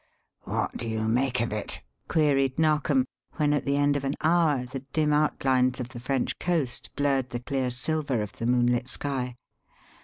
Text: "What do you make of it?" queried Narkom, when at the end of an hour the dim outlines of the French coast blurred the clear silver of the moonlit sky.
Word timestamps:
"What 0.45 0.77
do 0.77 0.87
you 0.87 1.07
make 1.07 1.41
of 1.41 1.53
it?" 1.53 1.81
queried 2.07 2.57
Narkom, 2.57 3.05
when 3.33 3.53
at 3.53 3.65
the 3.65 3.77
end 3.77 3.95
of 3.95 4.03
an 4.03 4.15
hour 4.23 4.65
the 4.65 4.79
dim 4.93 5.13
outlines 5.13 5.79
of 5.79 5.89
the 5.89 5.99
French 5.99 6.39
coast 6.39 6.89
blurred 6.95 7.29
the 7.29 7.39
clear 7.39 7.69
silver 7.69 8.19
of 8.23 8.31
the 8.39 8.47
moonlit 8.47 8.87
sky. 8.87 9.35